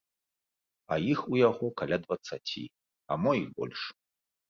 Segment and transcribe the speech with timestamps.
[0.95, 2.65] А іх у яго каля дваццаці,
[3.11, 3.81] а мо і больш.